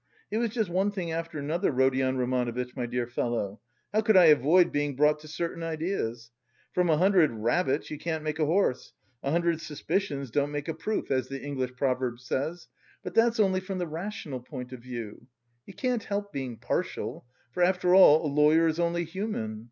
It 0.31 0.37
was 0.39 0.49
just 0.49 0.67
one 0.67 0.89
thing 0.89 1.11
after 1.11 1.37
another, 1.37 1.71
Rodion 1.71 2.17
Romanovitch, 2.17 2.75
my 2.75 2.87
dear 2.87 3.05
fellow! 3.05 3.59
How 3.93 4.01
could 4.01 4.17
I 4.17 4.25
avoid 4.33 4.71
being 4.71 4.95
brought 4.95 5.19
to 5.19 5.27
certain 5.27 5.61
ideas? 5.61 6.31
From 6.73 6.89
a 6.89 6.97
hundred 6.97 7.29
rabbits 7.29 7.91
you 7.91 7.99
can't 7.99 8.23
make 8.23 8.39
a 8.39 8.47
horse, 8.47 8.93
a 9.21 9.29
hundred 9.29 9.61
suspicions 9.61 10.31
don't 10.31 10.49
make 10.49 10.67
a 10.67 10.73
proof, 10.73 11.11
as 11.11 11.27
the 11.27 11.43
English 11.43 11.75
proverb 11.75 12.19
says, 12.19 12.67
but 13.03 13.13
that's 13.13 13.39
only 13.39 13.59
from 13.59 13.77
the 13.77 13.85
rational 13.85 14.39
point 14.39 14.73
of 14.73 14.79
view 14.79 15.27
you 15.67 15.75
can't 15.75 16.05
help 16.05 16.33
being 16.33 16.57
partial, 16.57 17.25
for 17.51 17.61
after 17.61 17.93
all 17.93 18.25
a 18.25 18.33
lawyer 18.33 18.65
is 18.65 18.79
only 18.79 19.03
human. 19.05 19.59